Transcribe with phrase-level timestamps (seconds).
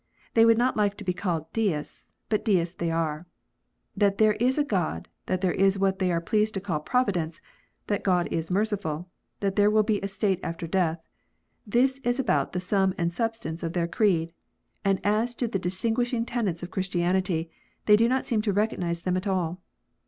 [0.33, 3.27] They would not like to be called Deists, but Deists they are.
[3.95, 7.39] That there is a God, that there is what they are pleased to call Providence,
[7.85, 9.07] that God is merciful,
[9.41, 10.99] that there will be a state after death,
[11.67, 14.33] this is about the sum and substance of their creed;
[14.83, 17.51] and as to the distinguishing tenets of Christianity,
[17.85, 19.61] they do not seem to recognize them at all.